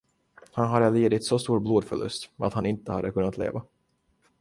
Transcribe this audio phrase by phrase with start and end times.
[0.51, 3.63] Han hade lidit så stor blodförlust att han inte hade kunnat leva.